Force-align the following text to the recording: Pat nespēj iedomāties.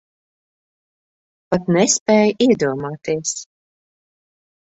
Pat 1.49 1.69
nespēj 1.75 2.33
iedomāties. 2.47 3.35